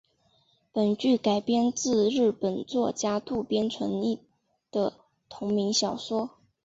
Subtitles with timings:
[0.73, 4.17] 本剧改编自日本作家渡边淳一
[4.71, 4.93] 的
[5.29, 6.31] 同名小说。